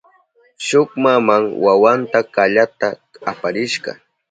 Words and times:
Shuk 0.65 0.89
maman 1.03 1.43
wawanta 1.65 2.19
kallata 2.33 2.87
aparishka. 3.31 3.91